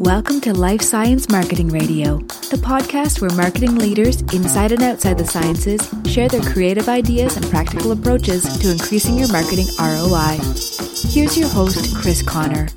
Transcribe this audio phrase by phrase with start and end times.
[0.00, 2.16] Welcome to Life Science Marketing Radio,
[2.48, 7.44] the podcast where marketing leaders inside and outside the sciences share their creative ideas and
[7.50, 10.38] practical approaches to increasing your marketing ROI.
[11.10, 12.68] Here's your host, Chris Connor.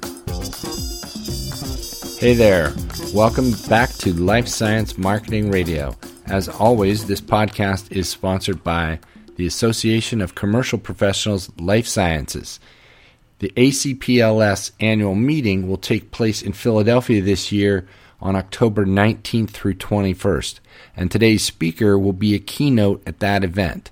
[2.20, 2.74] Hey there.
[3.14, 5.96] Welcome back to Life Science Marketing Radio.
[6.26, 9.00] As always, this podcast is sponsored by
[9.38, 12.60] the Association of Commercial Professionals Life Sciences.
[13.44, 17.86] The ACPLS annual meeting will take place in Philadelphia this year
[18.22, 20.62] on October 19th through 21st,
[20.96, 23.92] and today's speaker will be a keynote at that event.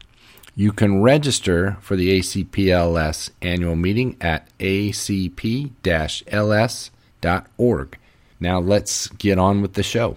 [0.55, 5.71] You can register for the ACPLS annual meeting at acp
[6.31, 7.97] ls.org.
[8.39, 10.15] Now let's get on with the show.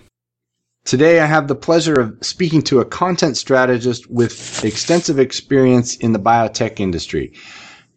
[0.84, 6.12] Today, I have the pleasure of speaking to a content strategist with extensive experience in
[6.12, 7.32] the biotech industry.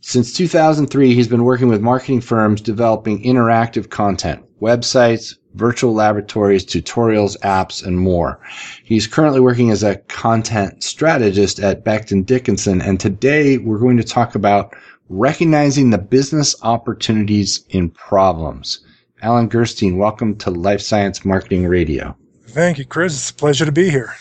[0.02, 7.38] Since 2003, he's been working with marketing firms developing interactive content, websites, virtual laboratories, tutorials,
[7.40, 8.40] apps, and more.
[8.84, 14.04] He's currently working as a content strategist at Becton Dickinson, and today we're going to
[14.04, 14.76] talk about
[15.10, 18.80] recognizing the business opportunities in problems.
[19.24, 22.16] Alan Gerstein, welcome to Life Science Marketing Radio.
[22.50, 23.14] Thank you, Chris.
[23.14, 24.16] It's a pleasure to be here.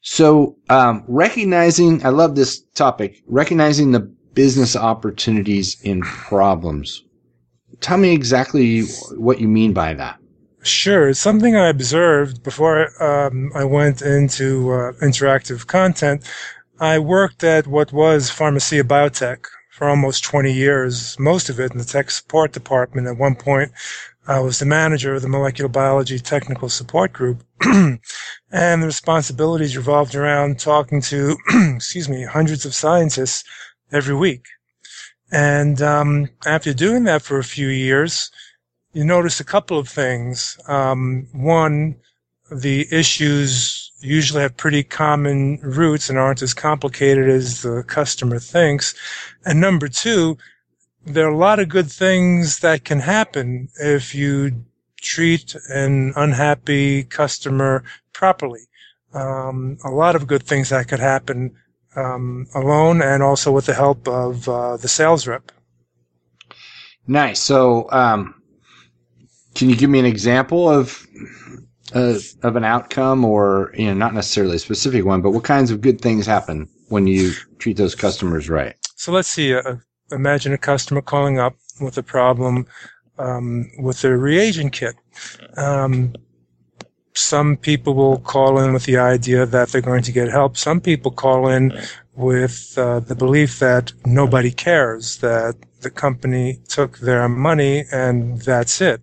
[0.00, 7.02] So, um, recognizing, I love this topic, recognizing the business opportunities in problems.
[7.80, 8.82] Tell me exactly
[9.16, 10.18] what you mean by that.
[10.62, 11.12] Sure.
[11.14, 16.28] Something I observed before um, I went into uh, interactive content.
[16.78, 21.78] I worked at what was Pharmacia Biotech for almost 20 years, most of it in
[21.78, 23.06] the tech support department.
[23.06, 23.72] At one point,
[24.26, 27.44] I was the manager of the molecular biology technical support group.
[27.62, 27.98] and
[28.50, 31.36] the responsibilities revolved around talking to,
[31.76, 33.44] excuse me, hundreds of scientists
[33.92, 34.46] every week.
[35.32, 38.30] And um, after doing that for a few years,
[38.92, 40.58] you notice a couple of things.
[40.68, 41.96] Um, one,
[42.50, 48.94] the issues usually have pretty common roots and aren't as complicated as the customer thinks.
[49.44, 50.38] And number two,
[51.04, 54.64] there are a lot of good things that can happen if you
[55.00, 58.62] treat an unhappy customer properly.
[59.14, 61.54] Um, a lot of good things that could happen
[61.96, 65.50] um, alone and also with the help of uh, the sales rep.
[67.06, 67.40] Nice.
[67.40, 68.34] So, um,
[69.54, 71.06] can you give me an example of
[71.94, 75.70] uh, of an outcome, or you know, not necessarily a specific one, but what kinds
[75.70, 78.74] of good things happen when you treat those customers right?
[78.96, 79.54] So let's see.
[79.54, 79.76] Uh,
[80.10, 82.66] imagine a customer calling up with a problem
[83.18, 84.94] um, with their reagent kit.
[85.56, 86.14] Um,
[87.16, 90.56] some people will call in with the idea that they're going to get help.
[90.56, 91.72] Some people call in
[92.14, 98.80] with uh, the belief that nobody cares, that the company took their money and that's
[98.80, 99.02] it.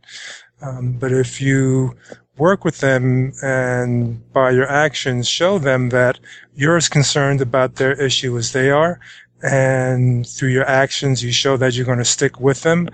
[0.62, 1.96] Um, but if you
[2.38, 6.20] work with them and by your actions show them that
[6.56, 9.00] you're as concerned about their issue as they are,
[9.44, 12.90] and through your actions you show that you're going to stick with them,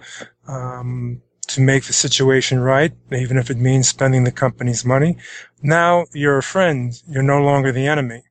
[0.48, 5.18] um, to make the situation right, even if it means spending the company's money.
[5.62, 6.94] Now you're a friend.
[7.08, 8.24] You're no longer the enemy.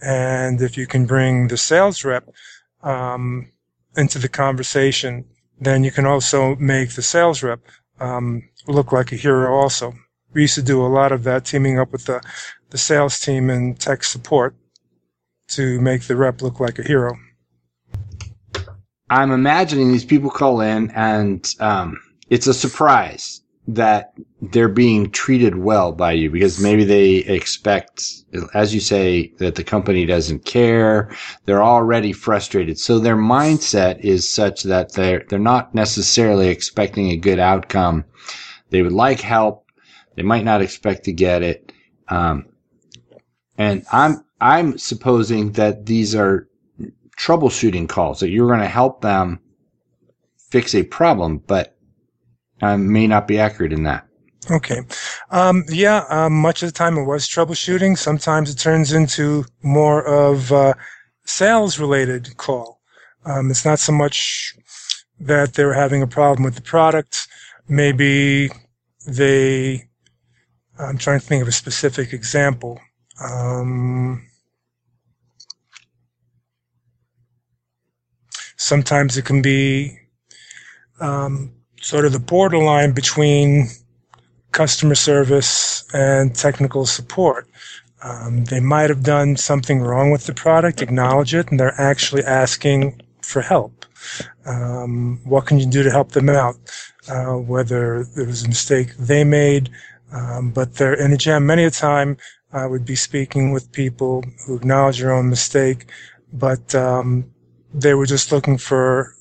[0.00, 2.28] And if you can bring the sales rep
[2.82, 3.50] um,
[3.96, 5.24] into the conversation,
[5.58, 7.60] then you can also make the sales rep
[7.98, 9.94] um, look like a hero also.
[10.34, 12.20] We used to do a lot of that, teaming up with the,
[12.70, 14.54] the sales team and tech support
[15.48, 17.16] to make the rep look like a hero.
[19.08, 21.96] I'm imagining these people call in and um,
[22.28, 28.72] it's a surprise that they're being treated well by you because maybe they expect, as
[28.72, 31.10] you say, that the company doesn't care.
[31.46, 32.78] They're already frustrated.
[32.78, 38.04] So their mindset is such that they're, they're not necessarily expecting a good outcome.
[38.70, 39.66] They would like help.
[40.14, 41.72] They might not expect to get it.
[42.08, 42.46] Um,
[43.58, 46.48] and I'm, I'm supposing that these are
[47.18, 49.40] troubleshooting calls that you're going to help them
[50.50, 51.75] fix a problem, but
[52.62, 54.06] I may not be accurate in that.
[54.50, 54.80] Okay.
[55.30, 57.98] Um, yeah, um, much of the time it was troubleshooting.
[57.98, 60.76] Sometimes it turns into more of a
[61.24, 62.80] sales related call.
[63.24, 64.54] Um, it's not so much
[65.18, 67.26] that they're having a problem with the product.
[67.68, 68.50] Maybe
[69.06, 69.88] they,
[70.78, 72.80] I'm trying to think of a specific example.
[73.20, 74.26] Um,
[78.56, 79.98] sometimes it can be
[81.00, 81.55] um,
[81.86, 83.68] sort of the borderline between
[84.50, 87.46] customer service and technical support.
[88.02, 92.24] Um, they might have done something wrong with the product, acknowledge it, and they're actually
[92.24, 93.86] asking for help.
[94.46, 96.56] Um, what can you do to help them out?
[97.08, 99.70] Uh, whether there was a mistake they made,
[100.12, 102.16] um, but there, in a jam, many a time
[102.52, 105.86] I would be speaking with people who acknowledge their own mistake,
[106.32, 107.32] but um,
[107.72, 109.15] they were just looking for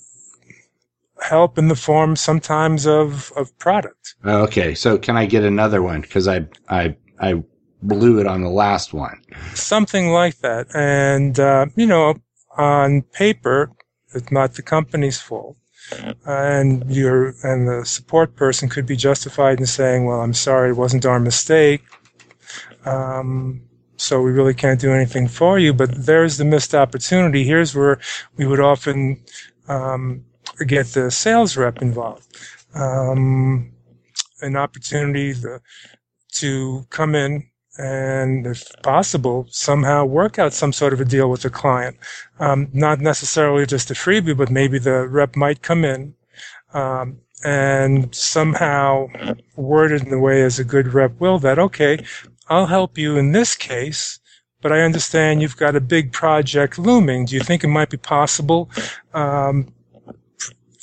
[1.30, 4.16] help in the form sometimes of, of product.
[4.26, 6.02] Okay, so can I get another one?
[6.02, 7.44] Because I I I
[7.82, 9.22] blew it on the last one.
[9.54, 12.16] Something like that, and uh, you know,
[12.58, 13.72] on paper,
[14.14, 15.58] it's not the company's fault.
[16.26, 20.78] And your and the support person could be justified in saying, "Well, I'm sorry, it
[20.78, 21.84] wasn't our mistake.
[22.86, 23.62] Um,
[23.98, 27.44] so we really can't do anything for you." But there's the missed opportunity.
[27.44, 28.00] Here's where
[28.36, 29.24] we would often
[29.68, 30.26] um,
[30.64, 32.28] get the sales rep involved.
[32.74, 33.72] Um,
[34.42, 35.62] an opportunity to,
[36.34, 41.42] to come in and if possible, somehow work out some sort of a deal with
[41.42, 41.98] the client.
[42.40, 46.14] Um, not necessarily just a freebie, but maybe the rep might come in
[46.74, 49.08] um, and somehow
[49.56, 52.00] word it in a way as a good rep will that, okay,
[52.48, 54.20] I'll help you in this case,
[54.62, 57.26] but I understand you've got a big project looming.
[57.26, 58.70] Do you think it might be possible
[59.14, 59.74] um,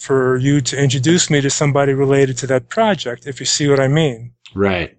[0.02, 3.78] for you to introduce me to somebody related to that project, if you see what
[3.78, 4.32] I mean?
[4.52, 4.96] Right.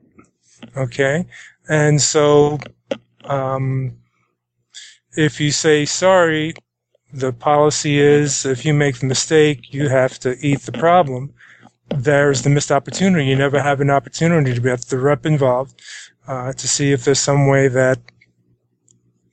[0.77, 1.25] Okay.
[1.67, 2.57] And so,
[3.25, 3.97] um,
[5.17, 6.53] if you say sorry,
[7.13, 11.33] the policy is if you make the mistake, you have to eat the problem.
[11.89, 13.25] There's the missed opportunity.
[13.25, 15.81] You never have an opportunity to get the rep involved
[16.27, 17.99] uh, to see if there's some way that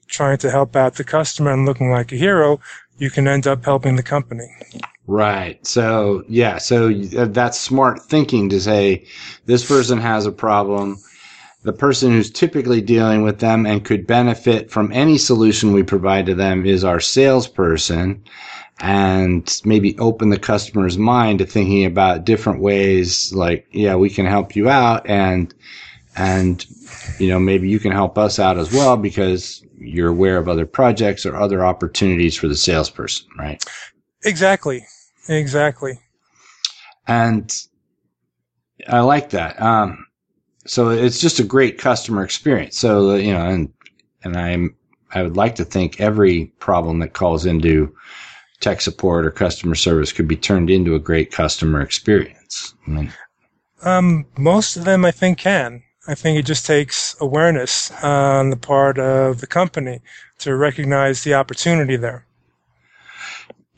[0.08, 2.58] trying to help out the customer and looking like a hero,
[2.98, 4.48] you can end up helping the company.
[5.10, 5.64] Right.
[5.66, 6.58] So, yeah.
[6.58, 9.06] So uh, that's smart thinking to say
[9.46, 10.98] this person has a problem
[11.62, 16.26] the person who's typically dealing with them and could benefit from any solution we provide
[16.26, 18.22] to them is our salesperson
[18.80, 24.24] and maybe open the customer's mind to thinking about different ways like yeah we can
[24.24, 25.52] help you out and
[26.16, 26.66] and
[27.18, 30.66] you know maybe you can help us out as well because you're aware of other
[30.66, 33.62] projects or other opportunities for the salesperson right
[34.24, 34.82] exactly
[35.28, 36.00] exactly
[37.06, 37.66] and
[38.88, 40.06] i like that um,
[40.66, 42.78] so it's just a great customer experience.
[42.78, 43.72] So you know, and
[44.22, 44.76] and I'm
[45.12, 47.94] I would like to think every problem that calls into
[48.60, 52.74] tech support or customer service could be turned into a great customer experience.
[52.86, 53.12] I mean,
[53.82, 55.82] um, most of them I think can.
[56.06, 60.00] I think it just takes awareness on the part of the company
[60.38, 62.26] to recognize the opportunity there.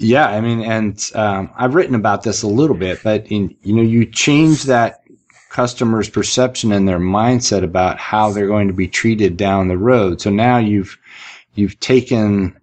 [0.03, 3.75] Yeah, I mean, and um, I've written about this a little bit, but in you
[3.75, 5.03] know, you change that
[5.49, 10.21] customers' perception and their mindset about how they're going to be treated down the road.
[10.21, 10.99] So now you've
[11.55, 12.57] you've taken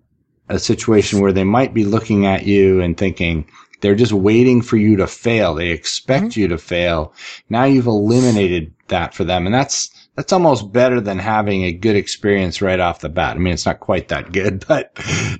[0.50, 3.47] a situation where they might be looking at you and thinking
[3.81, 5.53] they're just waiting for you to fail.
[5.53, 6.39] They expect mm-hmm.
[6.41, 7.13] you to fail.
[7.50, 9.45] Now you've eliminated that for them.
[9.45, 13.36] And that's, that's almost better than having a good experience right off the bat.
[13.36, 14.91] I mean, it's not quite that good, but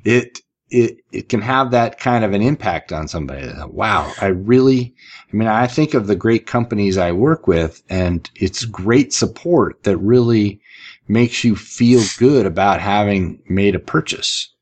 [0.05, 0.41] it,
[0.71, 3.51] it, it can have that kind of an impact on somebody.
[3.68, 4.12] Wow.
[4.21, 4.94] I really,
[5.31, 9.83] I mean, I think of the great companies I work with and it's great support
[9.83, 10.62] that really
[11.07, 14.54] makes you feel good about having made a purchase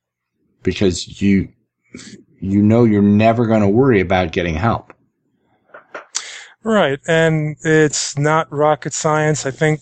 [0.64, 1.50] because you,
[2.40, 4.94] you know, you're never going to worry about getting help.
[6.64, 7.00] Right.
[7.08, 9.46] And it's not rocket science.
[9.46, 9.82] I think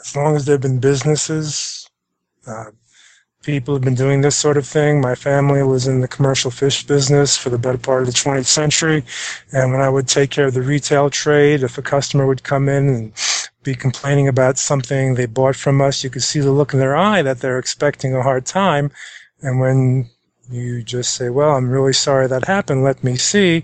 [0.00, 1.88] as long as there have been businesses,
[2.46, 2.66] uh,
[3.44, 5.00] people have been doing this sort of thing.
[5.00, 8.46] My family was in the commercial fish business for the better part of the 20th
[8.46, 9.04] century.
[9.52, 12.68] And when I would take care of the retail trade, if a customer would come
[12.68, 13.12] in and
[13.62, 16.96] be complaining about something they bought from us, you could see the look in their
[16.96, 18.90] eye that they're expecting a hard time.
[19.42, 20.10] And when
[20.50, 22.82] you just say, well, I'm really sorry that happened.
[22.82, 23.62] Let me see.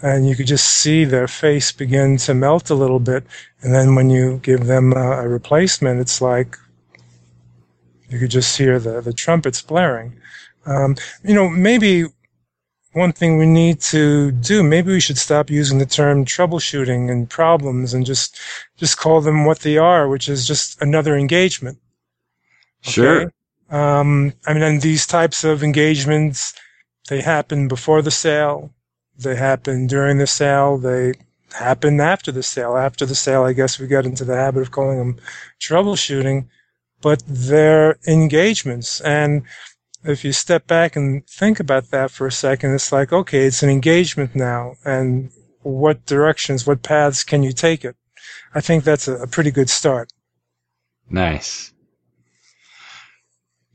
[0.00, 3.24] And you could just see their face begin to melt a little bit.
[3.62, 6.56] And then when you give them a, a replacement, it's like,
[8.08, 10.16] you could just hear the, the trumpets blaring.
[10.66, 12.04] Um, you know, maybe
[12.92, 17.28] one thing we need to do, maybe we should stop using the term troubleshooting and
[17.28, 18.38] problems and just,
[18.76, 21.78] just call them what they are, which is just another engagement.
[22.84, 22.90] Okay?
[22.90, 23.32] Sure.
[23.70, 26.54] Um, I mean, and these types of engagements,
[27.08, 28.72] they happen before the sale.
[29.18, 30.78] They happen during the sale.
[30.78, 31.14] They
[31.52, 32.76] happen after the sale.
[32.76, 35.16] After the sale, I guess we got into the habit of calling them
[35.60, 36.46] troubleshooting
[37.00, 39.00] but their engagements.
[39.00, 39.42] And
[40.04, 43.62] if you step back and think about that for a second, it's like, okay, it's
[43.62, 44.74] an engagement now.
[44.84, 45.30] And
[45.62, 47.96] what directions, what paths can you take it?
[48.54, 50.12] I think that's a, pretty good start.
[51.10, 51.72] Nice.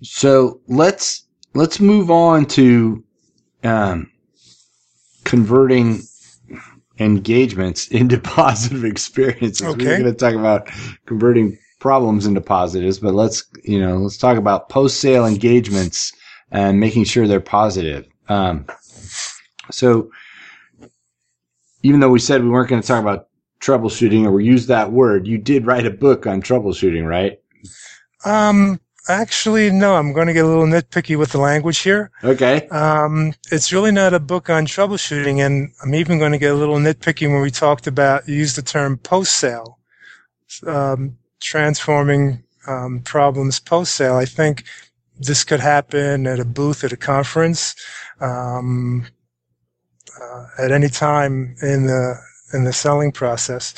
[0.01, 3.03] So let's, let's move on to,
[3.63, 4.11] um,
[5.23, 6.01] converting
[6.99, 9.61] engagements into positive experiences.
[9.61, 9.85] Okay.
[9.85, 10.69] We're going to talk about
[11.05, 16.13] converting problems into positives, but let's, you know, let's talk about post sale engagements
[16.49, 18.07] and making sure they're positive.
[18.29, 18.65] Um,
[19.69, 20.09] so
[21.81, 23.27] even though we said we weren't going to talk about
[23.59, 27.41] troubleshooting or we use that word, you did write a book on troubleshooting, right?
[28.23, 32.11] Um, actually, no, I'm going to get a little nitpicky with the language here.
[32.23, 32.65] Okay.
[32.69, 36.57] Um, it's really not a book on troubleshooting, and I'm even going to get a
[36.57, 39.79] little nitpicky when we talked about use the term post sale,
[40.65, 44.15] um, transforming um, problems post sale.
[44.15, 44.63] I think
[45.19, 47.75] this could happen at a booth at a conference,
[48.19, 49.05] um,
[50.21, 52.15] uh, at any time in the
[52.53, 53.73] in the selling process.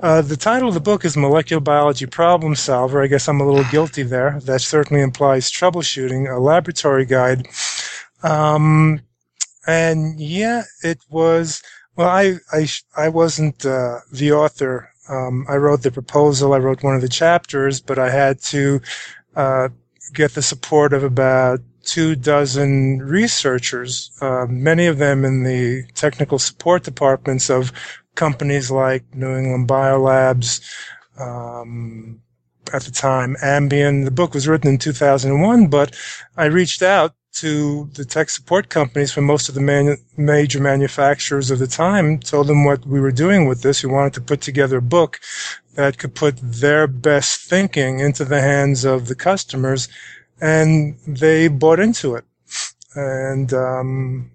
[0.00, 3.02] Uh, the title of the book is Molecular Biology Problem Solver.
[3.02, 4.40] I guess I'm a little guilty there.
[4.44, 7.46] That certainly implies troubleshooting, a laboratory guide.
[8.22, 9.00] Um,
[9.66, 11.62] and yeah, it was,
[11.96, 12.66] well, I, I,
[12.96, 14.90] I wasn't, uh, the author.
[15.08, 16.54] Um, I wrote the proposal.
[16.54, 18.80] I wrote one of the chapters, but I had to,
[19.36, 19.68] uh,
[20.12, 26.38] get the support of about two dozen researchers, uh, many of them in the technical
[26.38, 27.72] support departments of
[28.14, 30.60] companies like New England Biolabs,
[31.18, 32.20] um,
[32.72, 34.04] at the time, Ambion.
[34.04, 35.94] The book was written in 2001, but
[36.36, 41.58] I reached out to the tech support companies from most of the major manufacturers of
[41.58, 43.82] the time, told them what we were doing with this.
[43.82, 45.20] We wanted to put together a book
[45.74, 49.88] that could put their best thinking into the hands of the customers,
[50.40, 52.24] and they bought into it.
[52.94, 54.30] And um,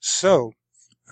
[0.00, 0.52] so,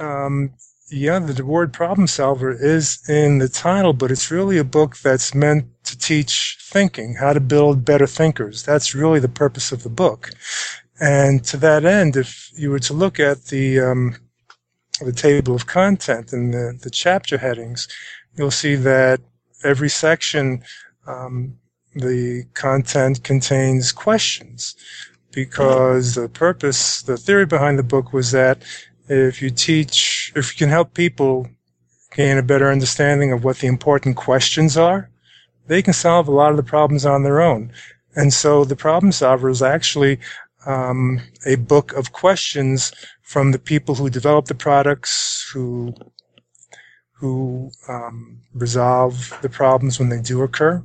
[0.00, 0.54] um,
[0.92, 5.34] yeah, the word problem solver is in the title, but it's really a book that's
[5.34, 8.62] meant to teach thinking, how to build better thinkers.
[8.62, 10.30] That's really the purpose of the book.
[11.00, 14.16] And to that end, if you were to look at the um,
[15.00, 17.88] the table of content and the, the chapter headings,
[18.36, 19.20] you'll see that
[19.64, 20.62] every section,
[21.06, 21.56] um,
[21.94, 24.76] the content contains questions
[25.32, 28.62] because the purpose, the theory behind the book was that
[29.12, 31.48] if you teach, if you can help people
[32.14, 35.10] gain a better understanding of what the important questions are,
[35.66, 37.72] they can solve a lot of the problems on their own.
[38.14, 40.18] And so the problem solver is actually
[40.66, 42.92] um, a book of questions
[43.22, 45.94] from the people who develop the products, who
[47.14, 50.82] who um, resolve the problems when they do occur.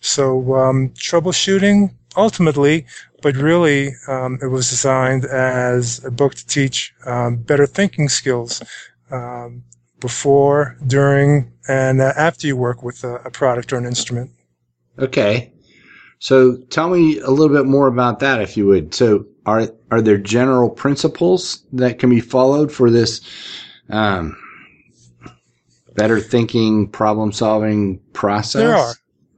[0.00, 2.84] So um, troubleshooting, ultimately,
[3.22, 8.62] but really, um, it was designed as a book to teach um, better thinking skills
[9.10, 9.64] um,
[10.00, 14.30] before, during, and uh, after you work with a, a, product or an instrument.
[14.98, 15.52] Okay,
[16.20, 18.94] so tell me a little bit more about that, if you would.
[18.94, 23.20] So, are are there general principles that can be followed for this
[23.88, 24.36] um,
[25.94, 28.60] better thinking, problem solving process?
[28.60, 28.94] There are.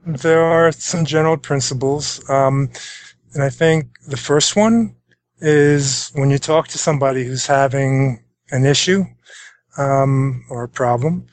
[0.06, 2.28] There are some general principles.
[2.30, 2.70] Um,
[3.34, 4.96] and I think the first one
[5.40, 9.04] is when you talk to somebody who's having an issue
[9.78, 11.26] um, or a problem,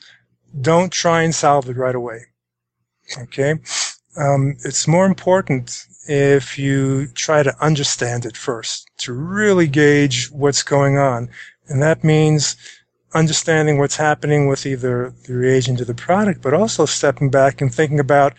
[0.60, 2.20] don't try and solve it right away.
[3.18, 3.54] Okay?
[4.16, 10.62] Um, it's more important if you try to understand it first, to really gauge what's
[10.62, 11.28] going on.
[11.68, 12.56] And that means
[13.14, 17.74] understanding what's happening with either the reagent or the product, but also stepping back and
[17.74, 18.34] thinking about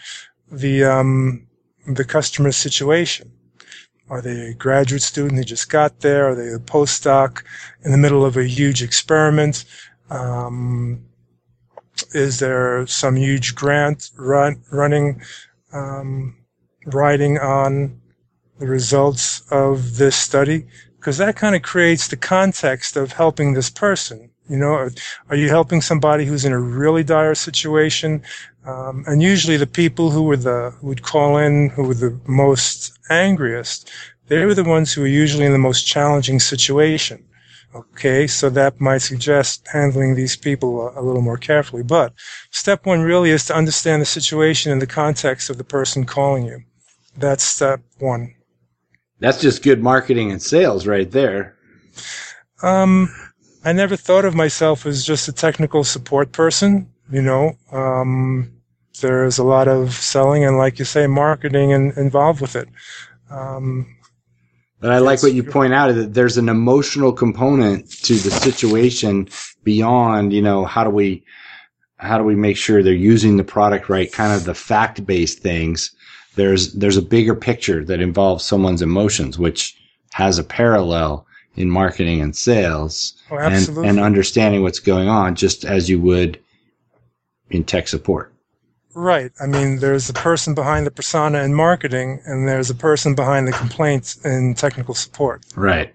[0.51, 1.48] the um,
[1.88, 3.32] the customer's situation.
[4.10, 6.30] Are they a graduate student who just got there?
[6.30, 7.44] Are they a postdoc
[7.84, 9.66] in the middle of a huge experiment?
[10.10, 11.06] Um,
[12.13, 15.22] is there some huge grant run, running,
[15.74, 16.38] um,
[16.88, 18.01] riding on
[18.58, 20.66] the results of this study?
[20.98, 24.30] Because that kind of creates the context of helping this person.
[24.50, 24.92] You know, are,
[25.30, 28.24] are you helping somebody who's in a really dire situation?
[28.66, 32.20] Um, and usually the people who were the, who would call in, who were the
[32.28, 33.89] most angriest,
[34.28, 37.24] they were the ones who were usually in the most challenging situation.
[37.75, 41.84] Okay, so that might suggest handling these people a, a, little more carefully.
[41.84, 42.13] But
[42.50, 46.46] step one really is to understand the situation in the context of the person calling
[46.46, 46.63] you.
[47.16, 48.34] That's step one.
[49.20, 51.58] That's just good marketing and sales right there.
[52.63, 53.13] Um,
[53.63, 56.89] I never thought of myself as just a technical support person.
[57.12, 58.51] You know, um,
[59.01, 62.70] there's a lot of selling and, like you say, marketing in, involved with it.
[63.30, 63.96] Um,
[64.80, 69.28] but I like what you point out that there's an emotional component to the situation
[69.63, 71.24] beyond, you know, how do we,
[71.98, 74.12] how do we make sure they're using the product right?
[74.12, 75.92] Kind of the fact based things.
[76.36, 79.78] There's, there's a bigger picture that involves someone's emotions, which
[80.12, 81.25] has a parallel
[81.56, 86.39] in marketing and sales Oh, and, and understanding what's going on just as you would
[87.50, 88.34] in tech support.
[88.96, 89.32] Right.
[89.39, 93.48] I mean, there's a person behind the persona in marketing, and there's a person behind
[93.48, 95.46] the complaints in technical support.
[95.56, 95.94] Right.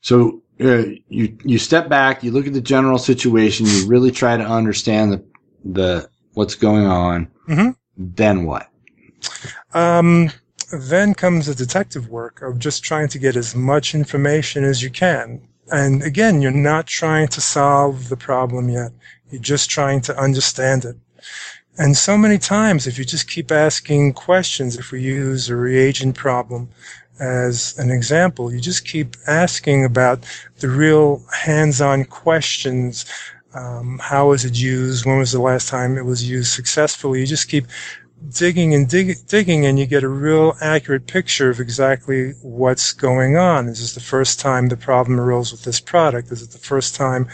[0.00, 4.36] So uh, you you step back, you look at the general situation, you really try
[4.36, 5.24] to understand the
[5.64, 7.28] the what's going on.
[7.48, 7.76] Mhm.
[7.96, 8.68] Then what?
[9.74, 10.30] Um,
[10.72, 14.90] then comes the detective work of just trying to get as much information as you
[14.90, 15.46] can.
[15.70, 18.92] And again, you're not trying to solve the problem yet.
[19.30, 20.96] You're just trying to understand it.
[21.78, 26.16] And so many times, if you just keep asking questions, if we use a reagent
[26.16, 26.70] problem
[27.20, 30.24] as an example, you just keep asking about
[30.60, 33.04] the real hands-on questions.
[33.54, 35.04] Um, how was it used?
[35.04, 37.20] When was the last time it was used successfully?
[37.20, 37.66] You just keep
[38.30, 43.36] digging and dig, digging and you get a real accurate picture of exactly what's going
[43.36, 43.68] on.
[43.68, 46.32] Is this the first time the problem arose with this product?
[46.32, 47.28] Is it the first time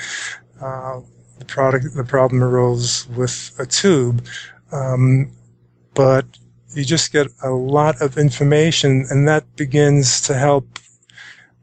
[0.61, 1.01] uh,
[1.39, 4.27] the product the problem arose with a tube?
[4.73, 5.33] Um,
[5.95, 6.27] but
[6.75, 10.79] you just get a lot of information, and that begins to help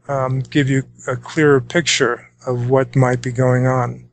[0.08, 4.08] um, give you a clearer picture of what might be going on.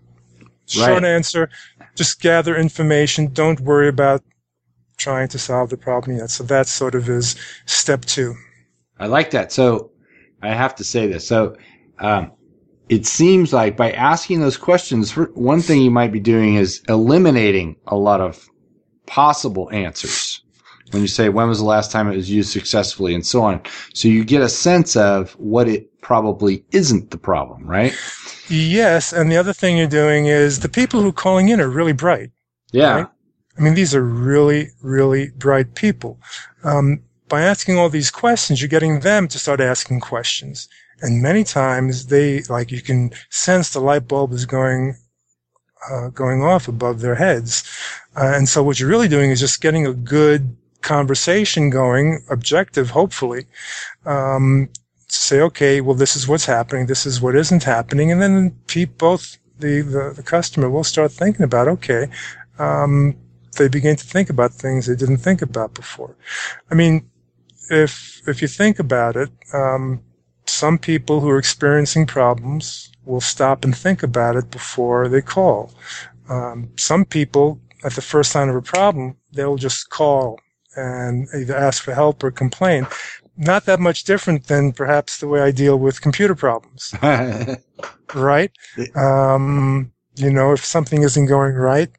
[0.66, 1.48] Short answer:
[1.94, 3.32] just gather information.
[3.32, 4.22] Don't worry about
[4.96, 6.30] trying to solve the problem yet.
[6.30, 7.36] So that sort of is
[7.66, 8.34] step two.
[8.98, 9.52] I like that.
[9.52, 9.90] So
[10.42, 11.26] I have to say this.
[11.26, 11.56] So
[11.98, 12.32] um,
[12.88, 17.76] it seems like by asking those questions, one thing you might be doing is eliminating
[17.86, 18.48] a lot of
[19.06, 20.42] possible answers.
[20.92, 23.60] When you say when was the last time it was used successfully and so on.
[23.92, 27.92] So you get a sense of what it probably isn't the problem, right?
[28.48, 31.68] Yes, and the other thing you're doing is the people who are calling in are
[31.68, 32.30] really bright.
[32.70, 32.94] Yeah.
[32.94, 33.06] Right.
[33.58, 36.18] I mean, these are really, really bright people.
[36.64, 40.68] Um, by asking all these questions, you're getting them to start asking questions.
[41.00, 44.96] And many times they, like, you can sense the light bulb is going,
[45.90, 47.64] uh, going off above their heads.
[48.16, 52.90] Uh, and so what you're really doing is just getting a good conversation going, objective,
[52.90, 53.46] hopefully.
[54.04, 54.68] Um,
[55.08, 56.86] say, okay, well, this is what's happening.
[56.86, 58.10] This is what isn't happening.
[58.10, 58.56] And then
[58.98, 62.08] both the, the, the customer will start thinking about, okay,
[62.58, 63.16] um,
[63.56, 66.16] they begin to think about things they didn't think about before.
[66.70, 67.10] I mean,
[67.70, 70.02] if if you think about it, um,
[70.46, 75.72] some people who are experiencing problems will stop and think about it before they call.
[76.28, 80.40] Um, some people, at the first sign of a problem, they'll just call
[80.76, 82.86] and either ask for help or complain.
[83.36, 86.94] Not that much different than perhaps the way I deal with computer problems
[88.14, 88.50] right?
[88.94, 91.90] Um, you know, if something isn't going right,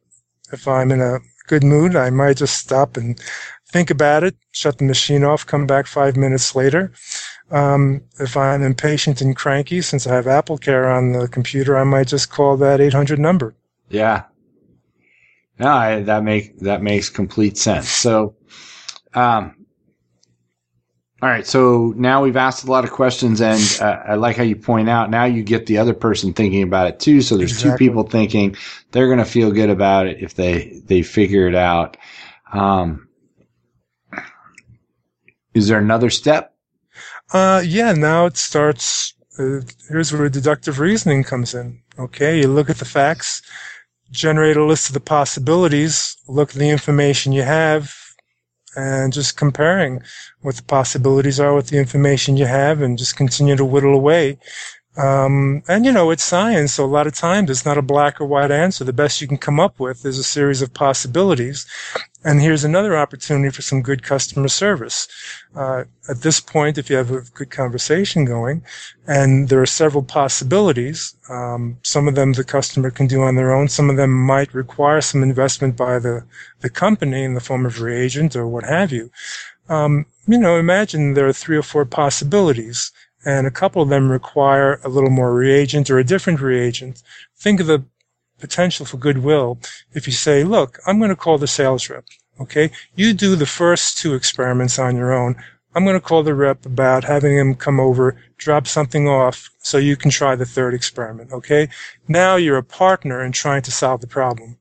[0.52, 3.20] if I'm in a good mood, I might just stop and
[3.70, 6.92] think about it, shut the machine off, come back five minutes later.
[7.52, 11.84] Um, if I'm impatient and cranky, since I have Apple Care on the computer, I
[11.84, 13.56] might just call that 800 number.
[13.90, 14.24] Yeah.
[15.60, 17.90] No, I, that make that makes complete sense.
[17.90, 18.36] So,
[19.16, 19.57] um,
[21.22, 21.48] all right.
[21.48, 24.88] So now we've asked a lot of questions, and uh, I like how you point
[24.88, 25.10] out.
[25.10, 27.22] Now you get the other person thinking about it too.
[27.22, 27.72] So there's Exactly.
[27.72, 28.56] two people thinking
[28.92, 31.98] they're going to feel good about it if they they figure it out.
[32.54, 33.08] Um,
[35.54, 36.54] is there another step?
[37.34, 39.14] Uh, yeah, now it starts.
[39.40, 41.82] Uh, here's where deductive reasoning comes in.
[41.98, 43.42] Okay, you look at the facts,
[44.12, 47.96] generate a list of the possibilities, look at the information you have,
[48.76, 50.02] and just comparing
[50.42, 54.38] what the possibilities are with the information you have, and just continue to whittle away.
[54.98, 58.20] Um, and you know, it's science, so a lot of times it's not a black
[58.20, 58.84] or white answer.
[58.84, 61.68] The best you can come up with is a series of possibilities.
[62.24, 65.08] And here's another opportunity for some good customer service.
[65.56, 68.64] Uh, at this point, if you have a good conversation going,
[69.06, 73.54] and there are several possibilities, um, some of them the customer can do on their
[73.54, 73.70] own.
[73.70, 76.26] Some of them might require some investment by the,
[76.62, 79.12] the company in the form of reagent or what have you.
[79.70, 82.92] Um, you know, imagine there are three or four possibilities,
[83.26, 87.02] and a couple of them require a little more reagent or a different reagent.
[87.36, 87.84] Think of the
[88.40, 89.60] potential for goodwill
[89.94, 92.06] if you say, look, I'm going to call the sales rep.
[92.40, 92.70] Okay.
[92.96, 95.36] You do the first two experiments on your own.
[95.76, 99.78] I'm going to call the rep about having him come over, drop something off so
[99.78, 101.32] you can try the third experiment.
[101.32, 101.70] Okay.
[102.08, 104.58] Now you're a partner in trying to solve the problem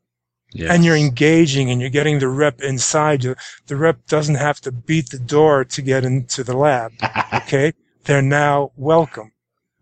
[0.53, 0.71] Yes.
[0.71, 3.35] and you're engaging and you're getting the rep inside you.
[3.67, 6.93] The rep doesn't have to beat the door to get into the lab.
[7.35, 7.73] Okay.
[8.07, 9.33] They're now welcome.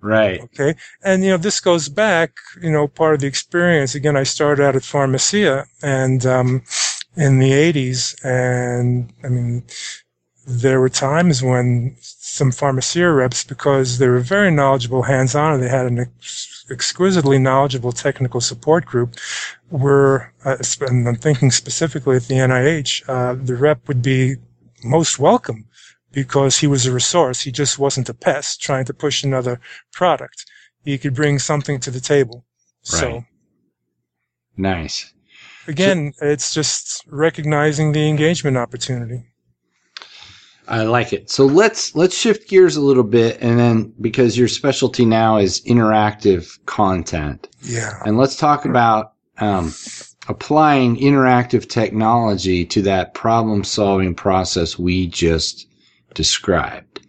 [0.01, 0.41] right.
[0.41, 0.75] Okay.
[1.03, 3.95] And, you know, this goes back, you know, part of the experience.
[3.95, 6.63] Again, I started out at Pharmacia and, um,
[7.17, 8.17] in the 80s.
[8.25, 9.65] And I mean,
[10.47, 15.69] there were times when some pharmacia reps, because they were very knowledgeable hands-on and they
[15.69, 19.17] had an ex- exquisitely knowledgeable technical support group,
[19.71, 24.37] were, uh, and I'm thinking specifically at the NIH, uh, the rep would be
[24.83, 25.67] most welcome
[26.15, 27.41] because he was a resource.
[27.43, 29.61] He just wasn't a pest trying to push another
[29.93, 30.45] product.
[30.85, 32.45] He could bring something to the table.
[32.93, 33.01] Right.
[33.01, 33.25] So
[34.57, 35.13] Nice.
[35.67, 39.25] again, it's just recognizing the engagement opportunity.
[40.67, 41.31] I like it.
[41.31, 45.61] So let's let's shift gears a little bit, and then because your specialty now is
[45.63, 48.01] interactive content, Yeah.
[48.07, 49.75] and let's talk about um,
[50.29, 55.67] applying interactive technology to that problem-solving process we just
[56.15, 57.01] described.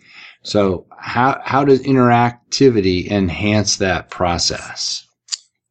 [0.44, 5.06] So how how does interactivity enhance that process?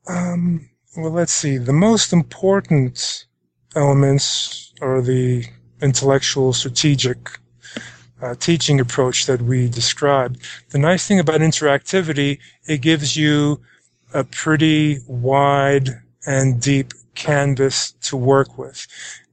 [0.09, 1.59] Um, well, let's see.
[1.59, 3.27] The most important
[3.77, 5.45] elements are the
[5.81, 7.39] intellectual, strategic
[8.23, 10.41] uh, teaching approach that we described.
[10.71, 13.61] The nice thing about interactivity, it gives you
[14.13, 18.87] a pretty wide and deep canvas to work with.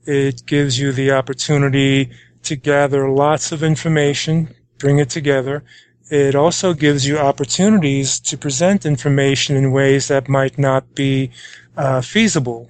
[0.05, 2.11] It gives you the opportunity
[2.43, 5.63] to gather lots of information, bring it together.
[6.09, 11.31] It also gives you opportunities to present information in ways that might not be
[11.77, 12.69] uh, feasible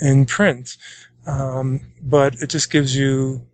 [0.00, 0.76] in print.
[1.26, 3.46] Um, but it just gives you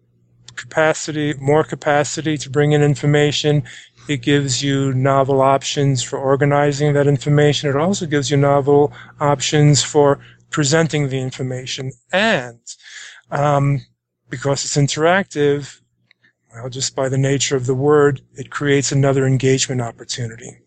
[0.56, 3.62] capacity, more capacity to bring in information.
[4.08, 7.68] It gives you novel options for organizing that information.
[7.68, 10.18] It also gives you novel options for
[10.50, 11.92] presenting the information.
[12.12, 12.60] And
[13.30, 13.84] um,
[14.30, 15.80] because it's interactive,
[16.54, 20.58] well, just by the nature of the word, it creates another engagement opportunity.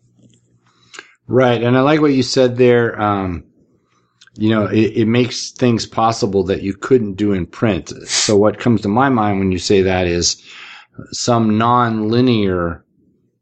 [1.26, 3.00] Right, and I like what you said there.
[3.00, 3.44] Um,
[4.34, 7.90] you know, it, it makes things possible that you couldn't do in print.
[8.06, 10.42] So what comes to my mind when you say that is
[11.10, 12.84] some non-linear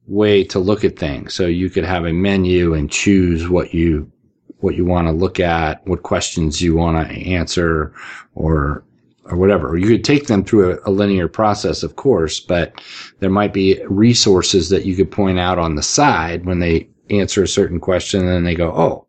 [0.07, 1.35] way to look at things.
[1.35, 4.11] So you could have a menu and choose what you
[4.59, 7.95] what you want to look at, what questions you want to answer,
[8.35, 8.85] or
[9.25, 9.77] or whatever.
[9.77, 12.81] You could take them through a, a linear process, of course, but
[13.21, 17.43] there might be resources that you could point out on the side when they answer
[17.43, 19.07] a certain question, and they go, "Oh,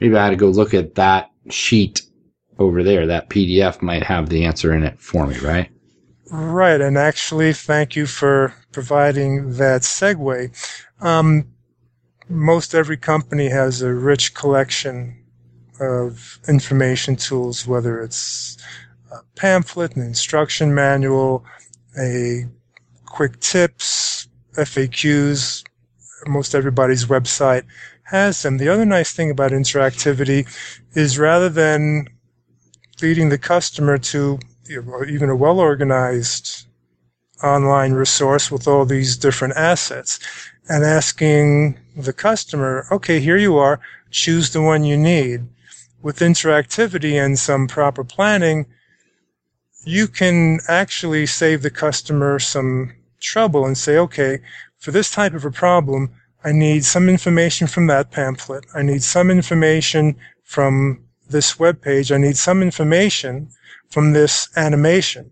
[0.00, 2.02] maybe I had to go look at that sheet
[2.58, 3.06] over there.
[3.06, 5.68] That PDF might have the answer in it for me, right?"
[6.30, 10.50] Right, and actually, thank you for providing that segue.
[11.02, 11.52] Um,
[12.28, 15.22] most every company has a rich collection
[15.80, 18.56] of information tools, whether it's
[19.36, 21.44] pamphlet, an instruction manual,
[21.98, 22.44] a
[23.06, 25.64] quick tips, FAQs.
[26.26, 27.64] Most everybody's website
[28.04, 28.58] has them.
[28.58, 30.46] The other nice thing about interactivity
[30.94, 32.08] is rather than
[33.00, 34.38] leading the customer to
[34.70, 36.66] even a well organized
[37.42, 40.18] online resource with all these different assets
[40.68, 45.42] and asking the customer, okay, here you are, choose the one you need.
[46.00, 48.66] With interactivity and some proper planning,
[49.84, 54.40] you can actually save the customer some trouble and say, okay,
[54.78, 56.10] for this type of a problem,
[56.44, 58.64] I need some information from that pamphlet.
[58.74, 62.10] I need some information from this web page.
[62.10, 63.48] I need some information
[63.88, 65.30] from this animation.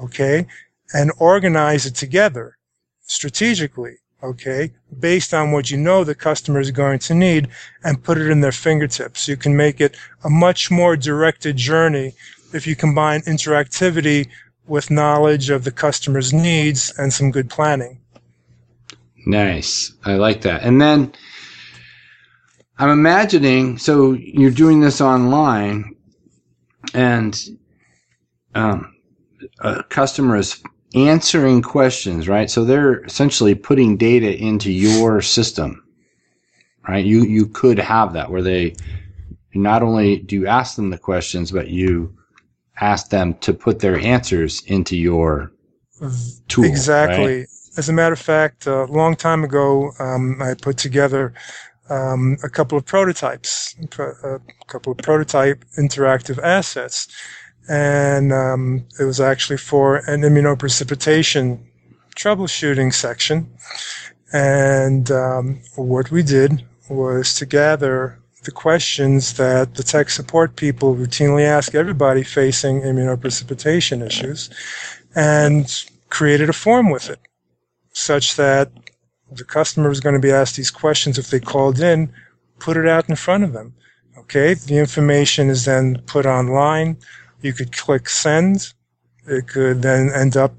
[0.00, 0.46] Okay.
[0.94, 2.58] And organize it together
[3.02, 3.96] strategically.
[4.22, 4.72] Okay.
[5.00, 7.48] Based on what you know the customer is going to need
[7.82, 9.26] and put it in their fingertips.
[9.26, 12.14] You can make it a much more directed journey
[12.54, 14.28] if you combine interactivity
[14.66, 17.98] with knowledge of the customer's needs and some good planning.
[19.26, 19.92] Nice.
[20.04, 20.62] I like that.
[20.62, 21.12] And then
[22.78, 25.94] I'm imagining, so you're doing this online
[26.94, 27.40] and
[28.54, 28.94] um,
[29.60, 30.62] a customer is
[30.94, 32.50] answering questions, right?
[32.50, 35.84] So they're essentially putting data into your system,
[36.88, 37.04] right?
[37.04, 38.74] You, you could have that where they
[39.54, 42.16] not only do you ask them the questions, but you
[42.82, 45.52] ask them to put their answers into your
[46.48, 46.64] tool.
[46.64, 47.38] Exactly.
[47.38, 47.46] right?
[47.76, 51.32] As a matter of fact, a long time ago, um, I put together
[51.88, 57.08] um, a couple of prototypes, a couple of prototype interactive assets.
[57.68, 61.60] And um, it was actually for an immunoprecipitation
[62.16, 63.50] troubleshooting section.
[64.32, 70.96] And um, what we did was to gather the questions that the tech support people
[70.96, 74.50] routinely ask everybody facing immunoprecipitation issues
[75.14, 77.20] and created a form with it
[77.92, 78.70] such that
[79.30, 82.12] the customer was going to be asked these questions if they called in,
[82.58, 83.74] put it out in front of them.
[84.18, 84.54] Okay.
[84.54, 86.96] The information is then put online.
[87.40, 88.72] You could click send.
[89.26, 90.54] It could then end up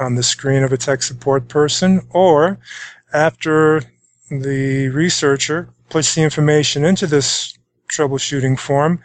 [0.00, 2.58] on the screen of a tech support person, or
[3.12, 3.82] after
[4.30, 7.56] the researcher puts the information into this
[7.88, 9.00] troubleshooting form,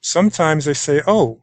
[0.00, 1.38] sometimes they say, oh,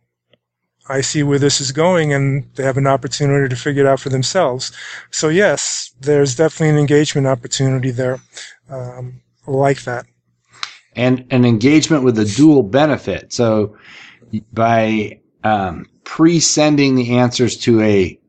[0.88, 4.00] I see where this is going, and they have an opportunity to figure it out
[4.00, 4.72] for themselves.
[5.12, 8.18] So yes, there's definitely an engagement opportunity there,
[8.72, 10.08] um, like that.
[10.96, 13.32] And an engagement with a dual benefit.
[13.32, 13.78] So
[14.52, 18.20] by um, pre-sending the answers to a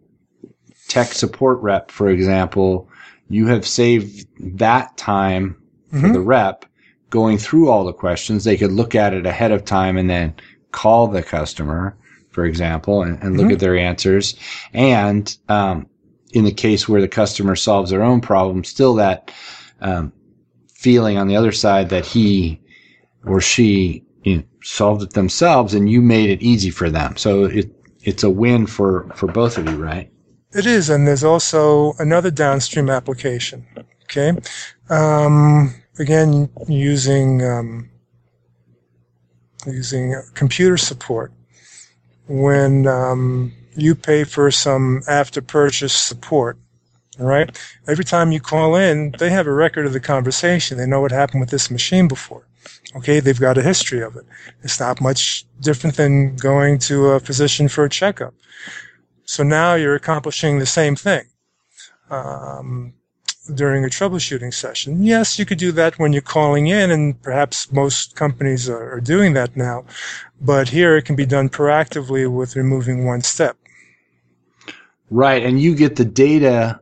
[0.86, 2.90] tech support rep, for example,
[3.30, 4.26] you have saved
[4.58, 5.56] that time
[5.92, 6.06] mm-hmm.
[6.06, 6.64] for the rep
[7.10, 8.44] going through all the questions.
[8.44, 10.34] They could look at it ahead of time and then
[10.72, 11.96] call the customer
[12.30, 13.54] for example, and, and look mm-hmm.
[13.54, 14.34] at their answers.
[14.72, 15.88] And um,
[16.32, 19.32] in the case where the customer solves their own problem, still that
[19.80, 20.12] um,
[20.72, 22.60] feeling on the other side that he
[23.24, 27.16] or she you know, solved it themselves, and you made it easy for them.
[27.16, 27.70] So it
[28.02, 30.10] it's a win for for both of you, right?
[30.52, 33.66] It is, and there's also another downstream application.
[34.04, 34.32] Okay,
[34.88, 37.90] um, again using um,
[39.66, 41.32] using computer support
[42.26, 46.58] when um, you pay for some after purchase support.
[47.18, 47.58] All right.
[47.86, 50.78] Every time you call in, they have a record of the conversation.
[50.78, 52.46] They know what happened with this machine before.
[52.96, 53.20] Okay.
[53.20, 54.24] They've got a history of it.
[54.62, 58.32] It's not much different than going to a physician for a checkup.
[59.24, 61.24] So now you're accomplishing the same thing.
[62.10, 62.94] Um,
[63.54, 65.02] during a troubleshooting session.
[65.04, 69.00] Yes, you could do that when you're calling in, and perhaps most companies are, are
[69.00, 69.84] doing that now.
[70.40, 73.56] But here it can be done proactively with removing one step.
[75.10, 76.80] Right, and you get the data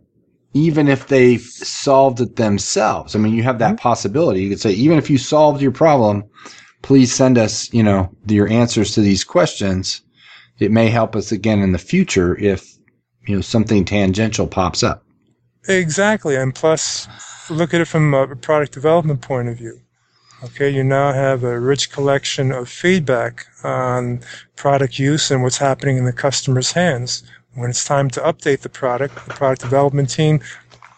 [0.54, 3.14] even if they solved it themselves.
[3.14, 3.82] I mean, you have that mm-hmm.
[3.82, 4.42] possibility.
[4.42, 6.24] You could say, even if you solved your problem,
[6.82, 10.02] please send us, you know, your answers to these questions.
[10.58, 12.76] It may help us again in the future if,
[13.26, 15.04] you know, something tangential pops up.
[15.68, 16.34] Exactly.
[16.36, 17.06] And plus,
[17.50, 19.80] look at it from a product development point of view.
[20.44, 24.20] Okay, you now have a rich collection of feedback on
[24.54, 27.24] product use and what's happening in the customer's hands.
[27.54, 30.40] When it's time to update the product, the product development team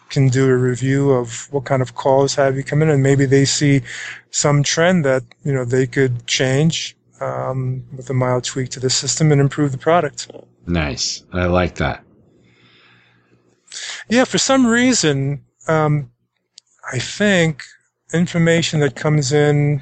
[0.09, 3.25] can do a review of what kind of calls have you come in, and maybe
[3.25, 3.81] they see
[4.29, 8.89] some trend that you know they could change um, with a mild tweak to the
[8.89, 10.29] system and improve the product.
[10.67, 12.03] Nice, I like that.
[14.09, 16.11] Yeah, for some reason, um,
[16.91, 17.63] I think
[18.13, 19.81] information that comes in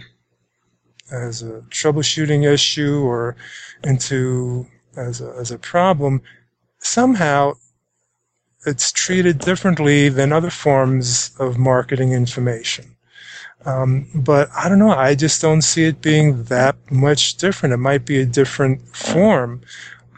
[1.11, 3.35] as a troubleshooting issue or
[3.83, 6.21] into as a, as a problem,
[6.79, 7.53] somehow
[8.65, 12.95] it's treated differently than other forms of marketing information.
[13.65, 14.91] Um, but I don't know.
[14.91, 17.73] I just don't see it being that much different.
[17.73, 19.61] It might be a different form,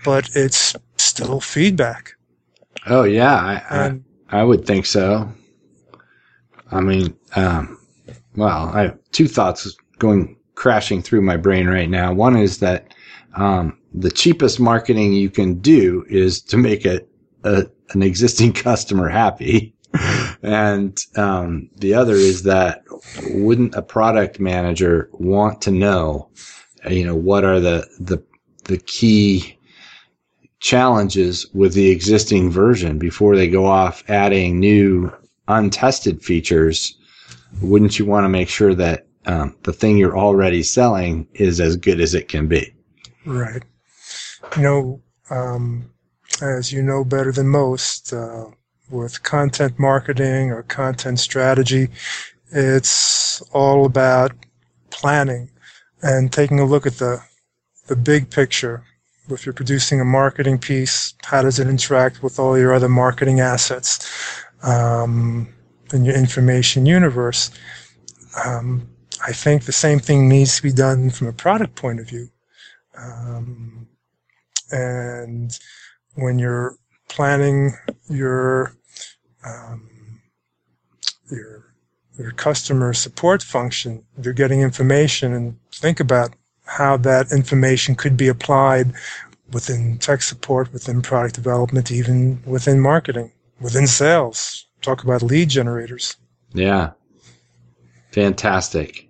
[0.03, 2.13] but it's still feedback.
[2.87, 3.99] Oh yeah, I, I,
[4.39, 5.31] I would think so.
[6.71, 7.77] I mean, um,
[8.35, 12.13] well, I have two thoughts going crashing through my brain right now.
[12.13, 12.93] One is that
[13.35, 17.01] um, the cheapest marketing you can do is to make a,
[17.43, 19.75] a an existing customer happy.
[20.41, 22.83] and um, the other is that
[23.31, 26.29] wouldn't a product manager want to know,
[26.89, 28.23] you know, what are the the
[28.65, 29.57] the key
[30.61, 35.11] challenges with the existing version before they go off adding new
[35.47, 36.97] untested features,
[37.61, 41.75] wouldn't you want to make sure that um, the thing you're already selling is as
[41.75, 42.73] good as it can be?
[43.25, 43.63] Right.
[44.55, 45.91] You know, um,
[46.41, 48.45] as you know better than most, uh,
[48.89, 51.87] with content marketing or content strategy,
[52.51, 54.33] it's all about
[54.89, 55.49] planning
[56.01, 57.21] and taking a look at the
[57.87, 58.83] the big picture
[59.29, 63.39] if you're producing a marketing piece, how does it interact with all your other marketing
[63.39, 65.47] assets um,
[65.93, 67.51] in your information universe?
[68.45, 68.89] Um,
[69.25, 72.29] I think the same thing needs to be done from a product point of view.
[72.97, 73.87] Um,
[74.71, 75.57] and
[76.15, 76.75] when you're
[77.09, 77.73] planning
[78.09, 78.73] your
[79.45, 79.89] um,
[81.29, 81.73] your
[82.17, 86.35] your customer support function, you're getting information and think about
[86.71, 88.93] how that information could be applied
[89.51, 94.65] within tech support, within product development, even within marketing, within sales.
[94.81, 96.15] Talk about lead generators.
[96.53, 96.91] Yeah.
[98.11, 99.07] Fantastic.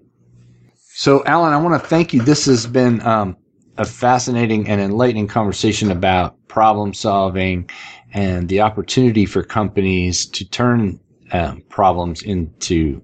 [0.88, 2.22] So, Alan, I want to thank you.
[2.22, 3.38] This has been um,
[3.78, 7.70] a fascinating and enlightening conversation about problem solving
[8.14, 11.00] and the opportunity for companies to turn
[11.32, 13.02] um, problems into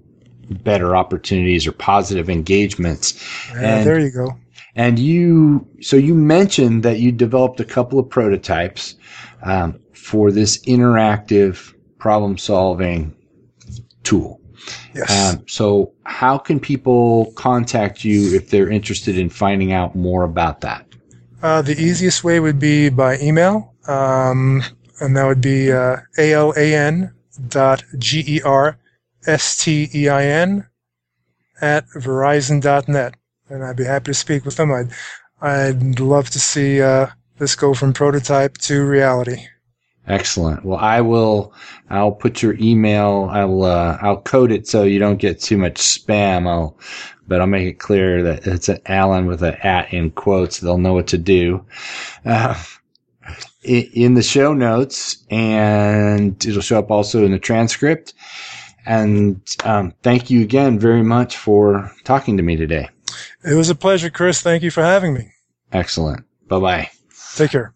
[0.50, 3.14] better opportunities or positive engagements.
[3.50, 4.36] Yeah, and, there you go.
[4.78, 8.94] And you, so you mentioned that you developed a couple of prototypes
[9.42, 13.14] um, for this interactive problem solving
[14.04, 14.40] tool.
[14.94, 15.34] Yes.
[15.34, 20.60] Um, so, how can people contact you if they're interested in finding out more about
[20.60, 20.86] that?
[21.42, 24.62] Uh, the easiest way would be by email, um,
[25.00, 27.12] and that would be uh, alan
[27.48, 28.78] dot g e r
[29.26, 30.66] s t e i n
[31.60, 33.14] at verizon.net,
[33.50, 34.72] and I'd be happy to speak with them.
[34.72, 34.90] I'd
[35.40, 37.06] I'd love to see uh,
[37.38, 39.46] this go from prototype to reality.
[40.06, 40.64] Excellent.
[40.64, 41.52] Well, I will.
[41.90, 43.28] I'll put your email.
[43.30, 43.62] I'll.
[43.62, 46.48] Uh, I'll code it so you don't get too much spam.
[46.48, 46.78] I'll,
[47.26, 50.60] but I'll make it clear that it's an Alan with an at in quotes.
[50.60, 51.64] They'll know what to do.
[52.24, 52.60] Uh,
[53.62, 58.14] in the show notes, and it'll show up also in the transcript.
[58.86, 62.88] And um, thank you again very much for talking to me today.
[63.44, 64.40] It was a pleasure, Chris.
[64.40, 65.32] Thank you for having me.
[65.72, 66.24] Excellent.
[66.48, 66.90] Bye bye.
[67.34, 67.74] Take care.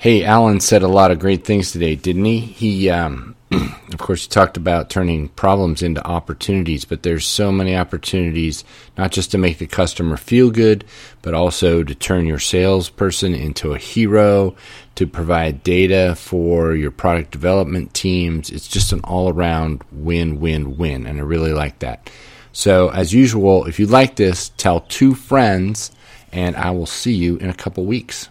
[0.00, 2.38] Hey, Alan said a lot of great things today, didn't he?
[2.38, 7.76] He, um, of course, he talked about turning problems into opportunities, but there's so many
[7.76, 8.62] opportunities,
[8.96, 10.84] not just to make the customer feel good,
[11.20, 14.54] but also to turn your salesperson into a hero,
[14.94, 18.50] to provide data for your product development teams.
[18.50, 21.08] It's just an all around win, win, win.
[21.08, 22.08] And I really like that.
[22.52, 25.90] So, as usual, if you like this, tell two friends,
[26.32, 28.28] and I will see you in a couple weeks.